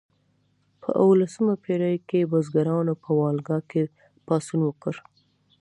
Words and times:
په 0.81 0.89
اوولسمه 1.01 1.53
پیړۍ 1.63 1.97
کې 2.09 2.29
بزګرانو 2.31 2.93
په 3.03 3.09
والګا 3.19 3.59
کې 3.69 3.83
پاڅون 4.25 4.61
وکړ. 4.65 4.93